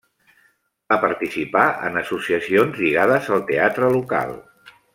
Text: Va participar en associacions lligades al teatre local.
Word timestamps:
Va 0.93 0.97
participar 1.03 1.65
en 1.89 1.99
associacions 2.03 2.81
lligades 2.85 3.29
al 3.37 3.45
teatre 3.53 3.91
local. 3.99 4.35